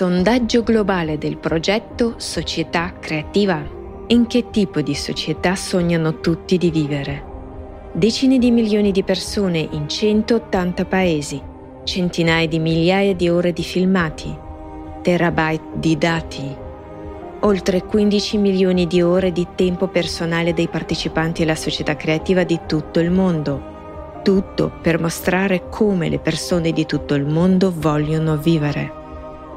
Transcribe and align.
Sondaggio 0.00 0.62
globale 0.62 1.18
del 1.18 1.36
progetto 1.36 2.14
Società 2.16 2.94
Creativa. 2.98 3.62
In 4.06 4.26
che 4.26 4.48
tipo 4.48 4.80
di 4.80 4.94
società 4.94 5.54
sognano 5.54 6.20
tutti 6.20 6.56
di 6.56 6.70
vivere? 6.70 7.22
Decine 7.92 8.38
di 8.38 8.50
milioni 8.50 8.92
di 8.92 9.02
persone 9.02 9.58
in 9.58 9.90
180 9.90 10.86
paesi, 10.86 11.38
centinaia 11.84 12.48
di 12.48 12.58
migliaia 12.58 13.14
di 13.14 13.28
ore 13.28 13.52
di 13.52 13.62
filmati, 13.62 14.34
terabyte 15.02 15.64
di 15.74 15.98
dati, 15.98 16.56
oltre 17.40 17.84
15 17.84 18.38
milioni 18.38 18.86
di 18.86 19.02
ore 19.02 19.32
di 19.32 19.48
tempo 19.54 19.88
personale 19.88 20.54
dei 20.54 20.68
partecipanti 20.68 21.42
alla 21.42 21.54
società 21.54 21.94
creativa 21.96 22.42
di 22.44 22.58
tutto 22.66 23.00
il 23.00 23.10
mondo. 23.10 24.20
Tutto 24.22 24.72
per 24.80 24.98
mostrare 24.98 25.68
come 25.68 26.08
le 26.08 26.20
persone 26.20 26.72
di 26.72 26.86
tutto 26.86 27.12
il 27.12 27.26
mondo 27.26 27.70
vogliono 27.70 28.38
vivere. 28.38 28.99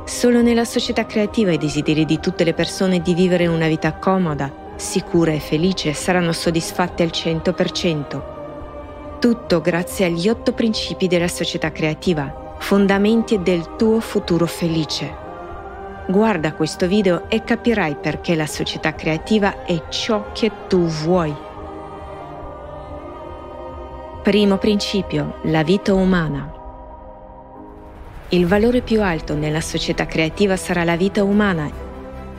Solo 0.05 0.41
nella 0.41 0.65
società 0.65 1.05
creativa 1.05 1.53
i 1.53 1.57
desideri 1.57 2.03
di 2.03 2.19
tutte 2.19 2.43
le 2.43 2.53
persone 2.53 3.01
di 3.01 3.13
vivere 3.13 3.47
una 3.47 3.67
vita 3.67 3.93
comoda, 3.93 4.51
sicura 4.75 5.31
e 5.31 5.39
felice 5.39 5.93
saranno 5.93 6.33
soddisfatti 6.33 7.03
al 7.03 7.09
100%. 7.09 8.21
Tutto 9.19 9.61
grazie 9.61 10.05
agli 10.05 10.27
otto 10.27 10.51
principi 10.51 11.07
della 11.07 11.29
società 11.29 11.71
creativa, 11.71 12.55
fondamenti 12.59 13.41
del 13.41 13.77
tuo 13.77 14.01
futuro 14.01 14.45
felice. 14.45 15.21
Guarda 16.07 16.51
questo 16.51 16.85
video 16.85 17.29
e 17.29 17.45
capirai 17.45 17.95
perché 17.95 18.35
la 18.35 18.45
società 18.45 18.93
creativa 18.93 19.63
è 19.63 19.83
ciò 19.87 20.33
che 20.33 20.51
tu 20.67 20.85
vuoi. 20.85 21.33
Primo 24.21 24.57
principio, 24.57 25.35
la 25.43 25.63
vita 25.63 25.93
umana. 25.93 26.62
Il 28.33 28.47
valore 28.47 28.81
più 28.81 29.03
alto 29.03 29.35
nella 29.35 29.61
società 29.61 30.07
creativa 30.07 30.55
sarà 30.57 30.83
la 30.83 30.95
vita 30.95 31.23
umana, 31.23 31.69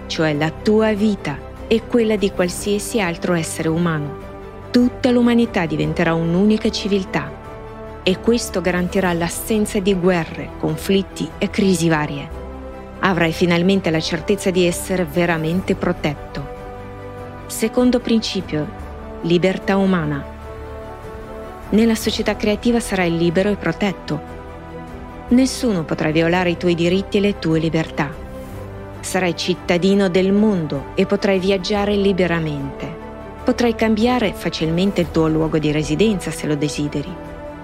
cioè 0.09 0.35
la 0.35 0.51
tua 0.51 0.93
vita 0.93 1.39
e 1.69 1.83
quella 1.87 2.17
di 2.17 2.33
qualsiasi 2.33 3.01
altro 3.01 3.33
essere 3.35 3.69
umano. 3.69 4.19
Tutta 4.73 5.13
l'umanità 5.13 5.67
diventerà 5.67 6.13
un'unica 6.13 6.69
civiltà 6.69 7.31
e 8.03 8.19
questo 8.19 8.61
garantirà 8.61 9.13
l'assenza 9.13 9.79
di 9.79 9.95
guerre, 9.95 10.51
conflitti 10.59 11.31
e 11.39 11.49
crisi 11.49 11.89
varie. 11.89 12.29
Avrai 12.99 13.31
finalmente 13.31 13.91
la 13.91 14.01
certezza 14.01 14.51
di 14.51 14.67
essere 14.67 15.05
veramente 15.05 15.77
protetto. 15.77 16.45
Secondo 17.47 18.01
principio, 18.01 18.67
libertà 19.21 19.77
umana. 19.77 20.25
Nella 21.69 21.95
società 21.95 22.35
creativa 22.35 22.81
sarai 22.81 23.17
libero 23.17 23.49
e 23.49 23.55
protetto 23.55 24.34
Nessuno 25.35 25.83
potrà 25.83 26.13
violare 26.13 26.51
i 26.51 26.57
tuoi 26.57 26.77
diritti 26.77 27.17
e 27.17 27.21
le 27.21 27.41
tue 27.41 27.59
libertà. 27.59 28.09
Sarai 29.01 29.35
cittadino 29.35 30.09
del 30.09 30.31
mondo 30.31 30.93
e 30.95 31.07
potrai 31.07 31.41
viaggiare 31.41 31.97
liberamente. 31.97 33.03
Potrai 33.43 33.75
cambiare 33.75 34.33
facilmente 34.33 35.01
il 35.01 35.11
tuo 35.11 35.27
luogo 35.27 35.59
di 35.59 35.73
residenza 35.73 36.31
se 36.31 36.47
lo 36.47 36.55
desideri. 36.55 37.13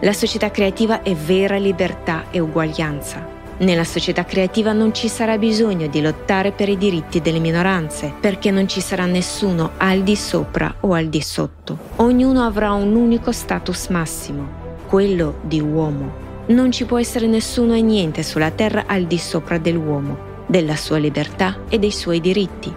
La 0.00 0.12
società 0.12 0.50
creativa 0.50 1.02
è 1.02 1.14
vera 1.14 1.58
libertà 1.58 2.24
e 2.32 2.40
uguaglianza. 2.40 3.24
Nella 3.58 3.84
società 3.84 4.24
creativa 4.24 4.72
non 4.72 4.92
ci 4.92 5.06
sarà 5.06 5.38
bisogno 5.38 5.86
di 5.86 6.00
lottare 6.00 6.50
per 6.50 6.68
i 6.68 6.76
diritti 6.76 7.20
delle 7.20 7.38
minoranze, 7.38 8.12
perché 8.18 8.50
non 8.50 8.66
ci 8.66 8.80
sarà 8.80 9.06
nessuno 9.06 9.72
al 9.76 10.02
di 10.02 10.16
sopra 10.16 10.74
o 10.80 10.92
al 10.92 11.06
di 11.06 11.20
sotto. 11.20 11.78
Ognuno 11.96 12.44
avrà 12.44 12.72
un 12.72 12.96
unico 12.96 13.30
status 13.30 13.86
massimo, 13.90 14.48
quello 14.88 15.36
di 15.42 15.60
uomo 15.60 16.29
non 16.50 16.72
ci 16.72 16.84
può 16.84 16.98
essere 16.98 17.26
nessuno 17.26 17.74
e 17.74 17.80
niente 17.80 18.22
sulla 18.22 18.50
terra 18.50 18.84
al 18.86 19.04
di 19.04 19.18
sopra 19.18 19.58
dell'uomo, 19.58 20.44
della 20.46 20.76
sua 20.76 20.98
libertà 20.98 21.60
e 21.68 21.78
dei 21.78 21.92
suoi 21.92 22.20
diritti. 22.20 22.72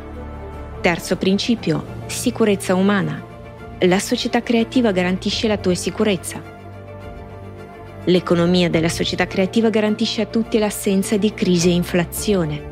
Terzo 0.82 1.16
principio, 1.16 1.84
sicurezza 2.06 2.76
umana. 2.76 3.22
La 3.80 4.00
società 4.00 4.42
creativa 4.44 4.92
garantisce 4.92 5.48
la 5.48 5.58
tua 5.58 5.74
sicurezza. 5.74 6.42
L'economia 8.06 8.70
della 8.70 8.90
società 8.90 9.26
creativa 9.28 9.70
garantisce 9.70 10.22
a 10.22 10.26
tutti 10.26 10.60
l'assenza 10.60 11.18
di 11.18 11.34
crisi 11.34 11.70
e 11.70 11.74
inflazione. 11.74 12.72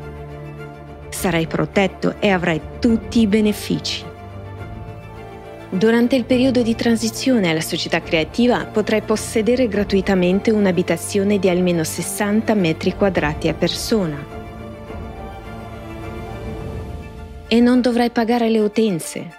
Sarai 1.08 1.46
protetto 1.46 2.16
e 2.20 2.28
avrai 2.28 2.60
tutti 2.78 3.20
i 3.20 3.26
benefici. 3.26 4.10
Durante 5.74 6.16
il 6.16 6.26
periodo 6.26 6.60
di 6.60 6.74
transizione 6.74 7.48
alla 7.48 7.62
società 7.62 8.02
creativa 8.02 8.66
potrai 8.66 9.00
possedere 9.00 9.68
gratuitamente 9.68 10.50
un'abitazione 10.50 11.38
di 11.38 11.48
almeno 11.48 11.82
60 11.82 12.52
metri 12.52 12.94
quadrati 12.94 13.48
a 13.48 13.54
persona. 13.54 14.22
E 17.48 17.60
non 17.60 17.80
dovrai 17.80 18.10
pagare 18.10 18.50
le 18.50 18.60
utenze. 18.60 19.30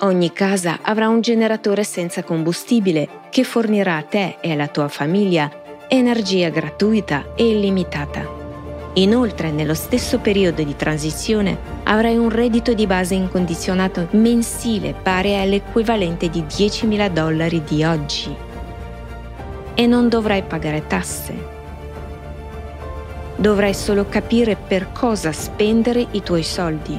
Ogni 0.00 0.32
casa 0.32 0.78
avrà 0.80 1.10
un 1.10 1.20
generatore 1.20 1.84
senza 1.84 2.22
combustibile 2.22 3.06
che 3.28 3.44
fornirà 3.44 3.96
a 3.98 4.02
te 4.04 4.38
e 4.40 4.52
alla 4.52 4.68
tua 4.68 4.88
famiglia 4.88 5.50
energia 5.88 6.48
gratuita 6.48 7.34
e 7.36 7.46
illimitata. 7.46 8.45
Inoltre, 8.98 9.50
nello 9.50 9.74
stesso 9.74 10.20
periodo 10.20 10.62
di 10.62 10.74
transizione, 10.74 11.58
avrai 11.82 12.16
un 12.16 12.30
reddito 12.30 12.72
di 12.72 12.86
base 12.86 13.14
incondizionato 13.14 14.08
mensile 14.12 14.94
pari 14.94 15.36
all'equivalente 15.36 16.30
di 16.30 16.42
10.000 16.42 17.10
dollari 17.10 17.62
di 17.62 17.84
oggi. 17.84 18.34
E 19.74 19.86
non 19.86 20.08
dovrai 20.08 20.42
pagare 20.44 20.86
tasse. 20.86 21.54
Dovrai 23.36 23.74
solo 23.74 24.06
capire 24.08 24.56
per 24.56 24.90
cosa 24.92 25.30
spendere 25.30 26.06
i 26.12 26.22
tuoi 26.22 26.42
soldi. 26.42 26.98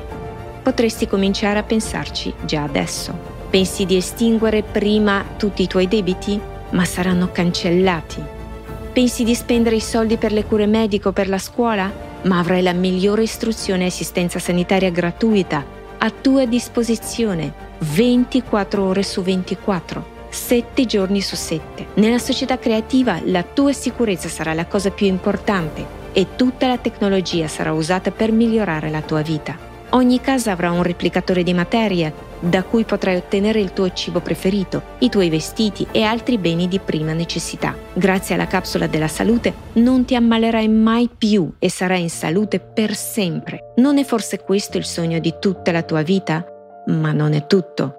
Potresti 0.62 1.08
cominciare 1.08 1.58
a 1.58 1.64
pensarci 1.64 2.32
già 2.46 2.62
adesso. 2.62 3.12
Pensi 3.50 3.88
di 3.88 3.96
estinguere 3.96 4.62
prima 4.62 5.26
tutti 5.36 5.64
i 5.64 5.68
tuoi 5.68 5.88
debiti, 5.88 6.40
ma 6.72 6.86
saranno 6.86 7.32
cancellati 7.32 8.36
Pensi 8.98 9.24
di 9.24 9.36
spendere 9.36 9.76
i 9.76 9.80
soldi 9.80 10.18
per 10.18 10.32
le 10.32 10.44
cure 10.44 10.66
mediche 10.66 11.10
o 11.10 11.12
per 11.12 11.30
la 11.30 11.38
scuola? 11.38 11.94
Ma 12.24 12.40
avrai 12.40 12.64
la 12.64 12.74
migliore 12.74 13.22
istruzione 13.22 13.84
e 13.84 13.88
assistenza 13.90 14.40
sanitaria 14.40 14.90
gratuita 14.90 15.64
a 16.00 16.10
tua 16.10 16.46
disposizione 16.46 17.54
24 17.78 18.84
ore 18.84 19.04
su 19.04 19.22
24, 19.22 20.06
7 20.30 20.86
giorni 20.88 21.22
su 21.22 21.36
7. 21.36 21.90
Nella 21.94 22.18
società 22.18 22.58
creativa 22.58 23.22
la 23.26 23.44
tua 23.44 23.72
sicurezza 23.72 24.30
sarà 24.30 24.56
la 24.56 24.66
cosa 24.66 24.90
più 24.90 25.06
importante 25.06 25.86
e 26.12 26.30
tutta 26.36 26.66
la 26.66 26.80
tecnologia 26.80 27.48
sarà 27.48 27.74
usata 27.74 28.10
per 28.10 28.32
migliorare 28.32 28.90
la 28.90 29.02
tua 29.02 29.22
vita. 29.22 29.56
Ogni 29.92 30.20
casa 30.20 30.54
avrà 30.54 30.72
un 30.72 30.82
replicatore 30.82 31.44
di 31.44 31.54
materia 31.54 32.12
da 32.40 32.64
cui 32.64 32.84
potrai 32.84 33.16
ottenere 33.16 33.60
il 33.60 33.74
tuo 33.74 33.92
cibo 33.92 34.20
preferito, 34.20 34.82
i 35.00 35.10
tuoi 35.10 35.30
vestiti 35.30 35.88
e 35.92 36.04
altri 36.04 36.38
beni 36.38 36.68
di 36.68 36.80
prima 36.80 37.14
necessità. 37.14 37.76
Grazie 37.94 38.36
alla 38.36 38.48
capsula 38.48 38.88
della 38.88 39.08
salute 39.08 39.54
non 39.74 40.06
ti 40.06 40.16
ammalerai 40.16 40.68
mai 40.68 41.10
più 41.16 41.54
e 41.60 41.70
sarai 41.70 42.02
in 42.02 42.10
salute 42.10 42.60
per 42.60 42.96
sempre. 42.96 43.74
Non 43.78 43.98
è 43.98 44.04
forse 44.04 44.40
questo 44.40 44.78
il 44.78 44.86
sogno 44.86 45.20
di 45.20 45.36
tutta 45.40 45.72
la 45.72 45.84
tua 45.84 46.02
vita? 46.02 46.46
Ma 46.88 47.12
non 47.12 47.34
è 47.34 47.48
tutto. 47.48 47.96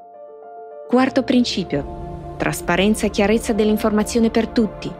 Quarto 0.89 1.23
principio. 1.23 2.35
Trasparenza 2.39 3.07
e 3.07 3.11
chiarezza 3.11 3.53
dell'informazione 3.53 4.31
per 4.31 4.49
tutti. 4.49 4.91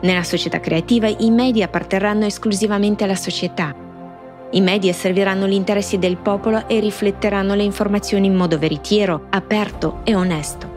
Nella 0.00 0.22
società 0.22 0.60
creativa 0.60 1.06
i 1.06 1.30
media 1.30 1.66
apparterranno 1.66 2.26
esclusivamente 2.26 3.04
alla 3.04 3.14
società 3.14 3.83
i 4.54 4.60
media 4.60 4.92
serviranno 4.92 5.48
gli 5.48 5.52
interessi 5.52 5.98
del 5.98 6.16
popolo 6.16 6.68
e 6.68 6.78
rifletteranno 6.78 7.54
le 7.54 7.64
informazioni 7.64 8.28
in 8.28 8.34
modo 8.34 8.56
veritiero, 8.56 9.26
aperto 9.30 10.00
e 10.04 10.14
onesto. 10.14 10.72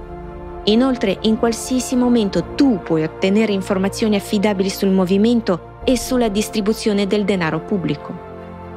Inoltre, 0.66 1.20
in 1.22 1.38
qualsiasi 1.38 1.96
momento 1.96 2.56
tu 2.56 2.80
puoi 2.84 3.04
ottenere 3.04 3.52
informazioni 3.54 4.16
affidabili 4.16 4.70
sul 4.70 4.90
movimento 4.90 5.82
e 5.84 5.96
sulla 5.96 6.28
distribuzione 6.28 7.06
del 7.06 7.24
denaro 7.24 7.60
pubblico. 7.60 8.26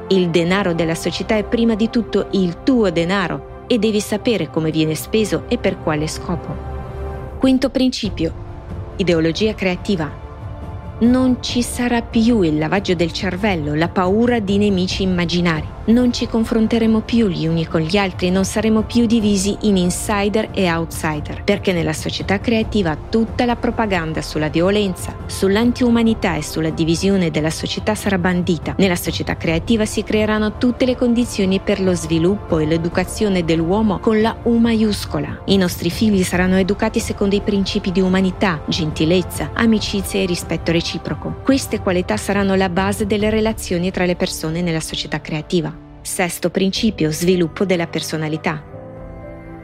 Il 0.09 0.29
denaro 0.29 0.73
della 0.73 0.95
società 0.95 1.35
è 1.35 1.43
prima 1.43 1.73
di 1.73 1.89
tutto 1.89 2.27
il 2.31 2.61
tuo 2.63 2.91
denaro 2.91 3.63
e 3.65 3.79
devi 3.79 3.99
sapere 3.99 4.49
come 4.51 4.69
viene 4.69 4.93
speso 4.93 5.45
e 5.47 5.57
per 5.57 5.79
quale 5.79 6.07
scopo. 6.07 6.55
Quinto 7.39 7.69
principio. 7.71 8.49
Ideologia 8.97 9.55
creativa 9.55 10.20
non 11.01 11.37
ci 11.41 11.63
sarà 11.63 12.01
più 12.03 12.41
il 12.41 12.57
lavaggio 12.57 12.93
del 12.93 13.11
cervello, 13.11 13.73
la 13.73 13.89
paura 13.89 14.39
di 14.39 14.57
nemici 14.57 15.01
immaginari. 15.01 15.67
Non 15.83 16.13
ci 16.13 16.27
confronteremo 16.27 17.01
più 17.01 17.27
gli 17.27 17.47
uni 17.47 17.65
con 17.65 17.81
gli 17.81 17.97
altri, 17.97 18.29
non 18.29 18.45
saremo 18.45 18.83
più 18.83 19.07
divisi 19.07 19.57
in 19.61 19.77
insider 19.77 20.49
e 20.53 20.71
outsider, 20.71 21.43
perché 21.43 21.73
nella 21.73 21.91
società 21.91 22.39
creativa 22.39 22.95
tutta 23.09 23.45
la 23.45 23.55
propaganda 23.55 24.21
sulla 24.21 24.49
violenza, 24.49 25.15
sull'antiumanità 25.25 26.35
e 26.35 26.43
sulla 26.43 26.69
divisione 26.69 27.31
della 27.31 27.49
società 27.49 27.95
sarà 27.95 28.19
bandita. 28.19 28.75
Nella 28.77 28.95
società 28.95 29.35
creativa 29.37 29.85
si 29.85 30.03
creeranno 30.03 30.57
tutte 30.57 30.85
le 30.85 30.95
condizioni 30.95 31.59
per 31.59 31.81
lo 31.81 31.95
sviluppo 31.95 32.59
e 32.59 32.67
l'educazione 32.67 33.43
dell'uomo 33.43 33.97
con 33.97 34.21
la 34.21 34.37
U 34.43 34.57
maiuscola. 34.57 35.41
I 35.45 35.57
nostri 35.57 35.89
figli 35.89 36.21
saranno 36.21 36.57
educati 36.57 36.99
secondo 36.99 37.35
i 37.35 37.41
principi 37.41 37.91
di 37.91 38.01
umanità, 38.01 38.61
gentilezza, 38.67 39.49
amicizia 39.55 40.19
e 40.19 40.25
rispetto 40.27 40.71
reciproco. 40.71 41.39
Queste 41.43 41.79
qualità 41.79 42.17
saranno 42.17 42.53
la 42.53 42.69
base 42.69 43.07
delle 43.07 43.31
relazioni 43.31 43.89
tra 43.89 44.05
le 44.05 44.15
persone 44.15 44.61
nella 44.61 44.79
società 44.79 45.19
creativa. 45.21 45.80
Sesto 46.03 46.49
principio, 46.49 47.11
sviluppo 47.11 47.63
della 47.63 47.85
personalità. 47.85 48.63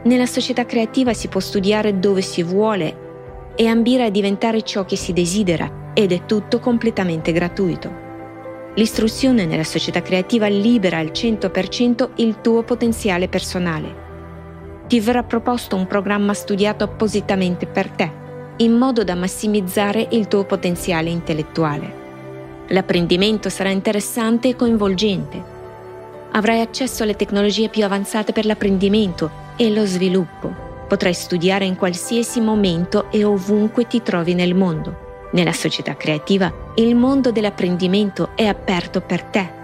Nella 0.04 0.26
società 0.26 0.64
creativa 0.64 1.12
si 1.12 1.26
può 1.26 1.40
studiare 1.40 1.98
dove 1.98 2.22
si 2.22 2.44
vuole 2.44 3.54
e 3.56 3.66
ambire 3.66 4.04
a 4.04 4.10
diventare 4.10 4.62
ciò 4.62 4.84
che 4.84 4.94
si 4.94 5.12
desidera 5.12 5.90
ed 5.94 6.12
è 6.12 6.26
tutto 6.26 6.60
completamente 6.60 7.32
gratuito. 7.32 8.06
L'istruzione 8.76 9.46
nella 9.46 9.64
società 9.64 10.00
creativa 10.00 10.46
libera 10.46 10.98
al 10.98 11.06
100% 11.06 12.10
il 12.16 12.40
tuo 12.40 12.62
potenziale 12.62 13.26
personale. 13.26 14.06
Ti 14.86 15.00
verrà 15.00 15.24
proposto 15.24 15.74
un 15.74 15.88
programma 15.88 16.34
studiato 16.34 16.84
appositamente 16.84 17.66
per 17.66 17.90
te, 17.90 18.12
in 18.58 18.74
modo 18.74 19.02
da 19.02 19.16
massimizzare 19.16 20.06
il 20.12 20.28
tuo 20.28 20.44
potenziale 20.44 21.10
intellettuale. 21.10 22.06
L'apprendimento 22.68 23.48
sarà 23.48 23.70
interessante 23.70 24.50
e 24.50 24.56
coinvolgente 24.56 25.56
Avrai 26.32 26.60
accesso 26.60 27.02
alle 27.02 27.16
tecnologie 27.16 27.68
più 27.68 27.84
avanzate 27.84 28.32
per 28.32 28.44
l'apprendimento 28.44 29.30
e 29.56 29.72
lo 29.72 29.84
sviluppo. 29.86 30.66
Potrai 30.86 31.14
studiare 31.14 31.64
in 31.64 31.76
qualsiasi 31.76 32.40
momento 32.40 33.10
e 33.10 33.24
ovunque 33.24 33.86
ti 33.86 34.02
trovi 34.02 34.34
nel 34.34 34.54
mondo. 34.54 35.06
Nella 35.32 35.52
società 35.52 35.96
creativa 35.96 36.52
il 36.76 36.94
mondo 36.94 37.32
dell'apprendimento 37.32 38.30
è 38.34 38.44
aperto 38.44 39.00
per 39.00 39.22
te. 39.24 39.56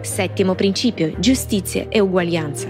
Settimo 0.00 0.54
principio, 0.54 1.14
giustizia 1.18 1.86
e 1.88 2.00
uguaglianza. 2.00 2.68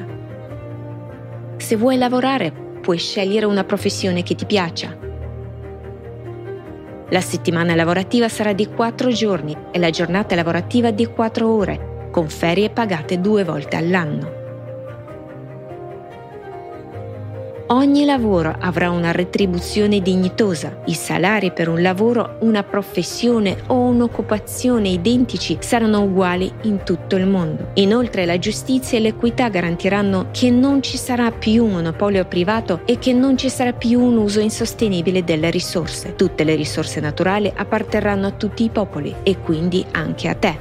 Se 1.57 1.77
vuoi 1.77 1.97
lavorare, 1.97 2.53
puoi 2.81 2.99
scegliere 2.99 3.47
una 3.47 3.65
professione 3.65 4.23
che 4.23 4.35
ti 4.35 4.45
piaccia 4.45 5.04
la 7.15 7.21
settimana 7.21 7.77
lavorativa 7.77 8.29
sarà 8.29 8.53
di 8.53 8.67
4 8.67 9.13
giorni 9.13 9.57
e 9.71 9.79
la 9.79 9.91
giornata 9.91 10.35
lavorativa 10.35 10.91
di 10.91 11.07
4 11.07 11.49
ore, 11.49 12.09
con 12.11 12.29
ferie 12.29 12.71
pagate 12.71 13.21
due 13.21 13.45
volte 13.45 13.77
all'anno. 13.77 14.34
Ogni 17.69 18.05
lavoro 18.05 18.55
avrà 18.59 18.91
una 18.91 19.11
retribuzione 19.11 20.03
dignitosa. 20.03 20.83
I 20.85 20.93
salari 20.93 21.51
per 21.51 21.71
un 21.71 21.81
lavoro, 21.81 22.37
una 22.41 22.63
professione 22.63 23.57
o 23.69 23.77
un'occupazione 23.77 24.91
identici 24.91 25.57
saranno 25.61 26.03
uguali 26.03 26.53
in 26.65 26.83
tutto 26.85 27.17
il 27.17 27.27
mondo. 27.27 27.71
Inoltre 27.75 28.27
la 28.27 28.39
giustizia 28.39 28.99
e 28.99 29.01
l'equità 29.01 29.49
garantiranno 29.49 30.27
che 30.31 30.51
non 30.51 30.83
ci 30.83 30.99
sarà 30.99 31.31
più 31.31 31.65
un 31.65 31.73
monopolio 31.73 32.27
privato 32.27 32.83
e 32.85 32.99
che 32.99 33.15
non 33.15 33.39
ci 33.39 33.49
sarà 33.49 33.73
più 33.73 33.99
un 33.99 34.19
uso 34.19 34.41
insostenibile 34.41 35.25
delle 35.25 35.49
risorse. 35.49 36.17
Tutte 36.17 36.45
le 36.45 36.57
risorse 36.57 37.01
naturali 37.01 37.51
apparterranno 37.55 38.27
a 38.27 38.33
tutti 38.33 38.63
i 38.65 38.69
popoli 38.69 39.15
e 39.23 39.39
quindi 39.39 39.83
anche 39.93 40.29
a 40.29 40.35
te. 40.35 40.55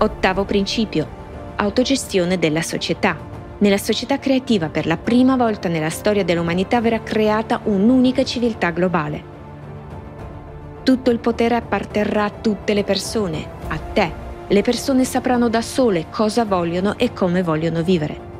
Ottavo 0.00 0.44
principio. 0.44 1.08
Autogestione 1.56 2.38
della 2.38 2.60
società. 2.60 3.31
Nella 3.62 3.78
società 3.78 4.18
creativa 4.18 4.70
per 4.70 4.86
la 4.86 4.96
prima 4.96 5.36
volta 5.36 5.68
nella 5.68 5.88
storia 5.88 6.24
dell'umanità 6.24 6.80
verrà 6.80 7.00
creata 7.00 7.60
un'unica 7.62 8.24
civiltà 8.24 8.70
globale. 8.70 9.30
Tutto 10.82 11.10
il 11.10 11.20
potere 11.20 11.54
apparterrà 11.54 12.24
a 12.24 12.30
tutte 12.30 12.74
le 12.74 12.82
persone, 12.82 13.46
a 13.68 13.78
te. 13.78 14.12
Le 14.48 14.62
persone 14.62 15.04
sapranno 15.04 15.48
da 15.48 15.62
sole 15.62 16.06
cosa 16.10 16.44
vogliono 16.44 16.98
e 16.98 17.12
come 17.12 17.44
vogliono 17.44 17.84
vivere. 17.84 18.31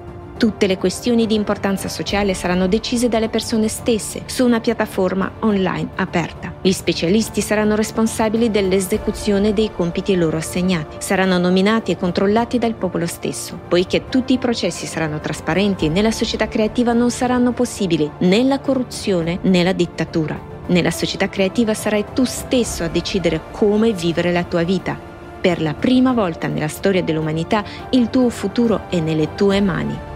Tutte 0.43 0.67
le 0.67 0.77
questioni 0.77 1.29
di 1.29 1.37
importanza 1.37 1.87
sociale 1.87 2.35
saranno 2.35 2.67
decise 2.67 3.09
dalle 3.09 3.29
persone 3.29 3.69
stesse 3.69 4.25
su 4.27 4.45
una 4.45 4.59
piattaforma 4.59 5.35
online 5.39 5.91
aperta. 5.95 6.53
Gli 6.61 6.73
specialisti 6.73 7.41
saranno 7.41 7.77
responsabili 7.77 8.51
dell'esecuzione 8.51 9.53
dei 9.53 9.71
compiti 9.71 10.17
loro 10.17 10.39
assegnati. 10.39 10.97
Saranno 10.99 11.39
nominati 11.39 11.93
e 11.93 11.97
controllati 11.97 12.59
dal 12.59 12.75
popolo 12.75 13.07
stesso. 13.07 13.57
Poiché 13.69 14.09
tutti 14.09 14.33
i 14.33 14.39
processi 14.39 14.85
saranno 14.85 15.21
trasparenti, 15.21 15.89
nella 15.89 16.11
società 16.11 16.49
creativa 16.49 16.93
non 16.93 17.13
saranno 17.13 17.53
possibili 17.53 18.11
né 18.19 18.43
la 18.43 18.59
corruzione 18.59 19.39
né 19.43 19.63
la 19.63 19.73
dittatura. 19.73 20.37
Nella 20.67 20.91
società 20.91 21.29
creativa 21.29 21.73
sarai 21.73 22.07
tu 22.13 22.25
stesso 22.25 22.83
a 22.83 22.89
decidere 22.89 23.43
come 23.53 23.93
vivere 23.93 24.33
la 24.33 24.43
tua 24.43 24.65
vita. 24.65 24.99
Per 25.41 25.63
la 25.63 25.75
prima 25.75 26.13
volta 26.13 26.49
nella 26.49 26.67
storia 26.67 27.05
dell'umanità 27.05 27.63
il 27.91 28.11
tuo 28.11 28.29
futuro 28.29 28.87
è 28.89 28.99
nelle 28.99 29.37
tue 29.37 29.61
mani. 29.61 30.11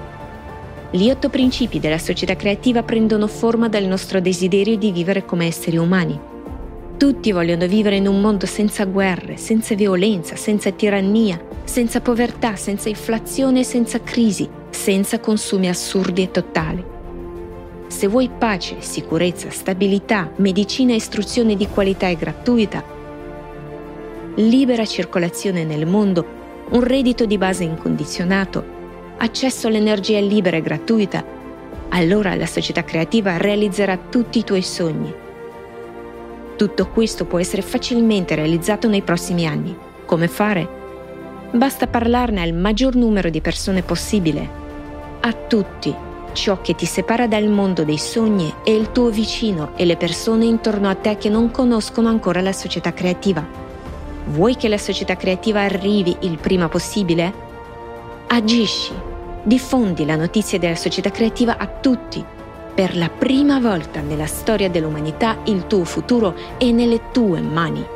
Gli 0.91 1.11
otto 1.11 1.29
principi 1.29 1.81
della 1.81 1.99
società 1.99 2.37
creativa 2.37 2.83
prendono 2.85 3.27
forma 3.27 3.69
dal 3.69 3.85
nostro 3.85 4.21
desiderio 4.21 4.77
di 4.77 4.93
vivere 4.93 5.25
come 5.25 5.47
esseri 5.47 5.77
umani. 5.77 6.19
Tutti 6.97 7.33
vogliono 7.33 7.67
vivere 7.67 7.97
in 7.97 8.06
un 8.06 8.21
mondo 8.21 8.47
senza 8.47 8.85
guerre, 8.85 9.37
senza 9.37 9.75
violenza, 9.75 10.37
senza 10.37 10.71
tirannia, 10.71 11.38
senza 11.65 12.00
povertà, 12.00 12.55
senza 12.55 12.88
inflazione 12.88 13.65
senza 13.65 14.00
crisi, 14.00 14.49
senza 14.71 15.19
consumi 15.19 15.69
assurdi 15.69 16.23
e 16.23 16.31
totali. 16.31 16.85
Se 17.89 18.06
vuoi 18.06 18.31
pace, 18.31 18.77
sicurezza, 18.79 19.50
stabilità, 19.50 20.31
medicina 20.37 20.93
e 20.93 20.97
istruzione 20.97 21.56
di 21.56 21.67
qualità 21.67 22.09
e 22.09 22.17
gratuita, 22.17 22.82
libera 24.37 24.87
circolazione 24.87 25.65
nel 25.65 25.87
mondo, 25.87 26.25
un 26.71 26.82
reddito 26.82 27.27
di 27.27 27.39
base 27.39 27.65
incondizionato, 27.65 28.75
accesso 29.19 29.69
all'energia 29.69 30.21
libera 30.21 30.57
e 30.57 30.63
gratuita, 30.63 31.25
allora 31.91 32.35
la 32.35 32.47
società 32.47 32.85
creativa 32.85 33.37
realizzerà 33.37 33.97
tutti 33.97 34.39
i 34.39 34.45
tuoi 34.45 34.63
sogni. 34.63 35.15
Tutto 36.57 36.89
questo 36.89 37.27
può 37.27 37.39
essere 37.39 37.63
facilmente 37.63 38.35
realizzato 38.35 38.89
nei 38.89 39.03
prossimi 39.03 39.47
anni. 39.47 39.77
Come 40.05 40.27
fare? 40.27 40.69
Basta 41.53 41.87
parlarne 41.87 42.43
al 42.43 42.55
maggior 42.55 42.95
numero 42.95 43.29
di 43.29 43.41
persone 43.41 43.83
possibile. 43.83 44.49
A 45.21 45.33
tutti. 45.33 45.95
Ciò 46.33 46.61
che 46.61 46.75
ti 46.75 46.85
separa 46.85 47.27
dal 47.27 47.49
mondo 47.49 47.83
dei 47.85 47.97
sogni 47.97 48.53
è 48.63 48.71
il 48.71 48.93
tuo 48.93 49.09
vicino 49.09 49.73
e 49.77 49.87
le 49.87 49.97
persone 49.97 50.45
intorno 50.45 50.89
a 50.89 50.95
te 50.95 51.17
che 51.17 51.31
non 51.31 51.51
conoscono 51.51 52.09
ancora 52.09 52.43
la 52.43 52.53
società 52.53 52.93
creativa. 52.93 53.45
Vuoi 54.27 54.57
che 54.57 54.69
la 54.69 54.77
società 54.77 55.17
creativa 55.17 55.63
arrivi 55.63 56.15
il 56.21 56.37
prima 56.39 56.69
possibile? 56.69 57.45
Agisci, 58.28 58.93
diffondi 59.44 60.05
la 60.05 60.17
notizia 60.17 60.58
della 60.58 60.75
società 60.75 61.11
creativa 61.11 61.58
a 61.58 61.69
tutti. 61.69 62.25
Per 62.75 62.96
la 62.96 63.08
prima 63.08 63.61
volta 63.61 64.00
nella 64.00 64.26
storia 64.26 64.69
dell'umanità 64.69 65.38
il 65.44 65.69
tuo 65.69 65.84
futuro 65.84 66.34
è 66.58 66.69
nelle 66.73 67.12
tue 67.12 67.40
mani. 67.40 67.95